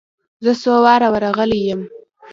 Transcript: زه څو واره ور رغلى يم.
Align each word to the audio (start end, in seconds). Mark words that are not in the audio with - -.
زه 0.43 0.51
څو 0.61 0.73
واره 0.85 1.07
ور 1.13 1.21
رغلى 1.25 1.59
يم. 1.67 1.81